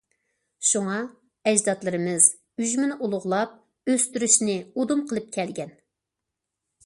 [0.69, 0.95] شۇڭا،
[1.49, 2.29] ئەجدادلىرىمىز
[2.63, 5.77] ئۈجمىنى ئۇلۇغلاپ ئۆستۈرۈشنى ئۇدۇم قىلىپ كەلگەن.